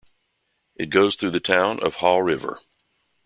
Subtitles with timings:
[0.75, 2.59] It goes through the town of Haw River.